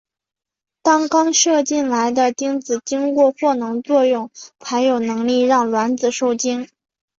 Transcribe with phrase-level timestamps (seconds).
[0.81, 6.67] 当刚射进来的精子经过获能作用才有能力让卵子授精。